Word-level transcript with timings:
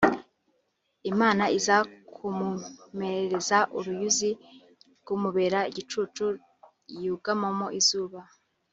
Imana 1.11 1.43
iza 1.57 1.77
kumumereza 2.15 3.57
uruyuzi 3.77 4.29
rumubera 5.07 5.59
igicucu 5.71 6.25
yugamamo 7.03 7.67
izuba 7.79 8.19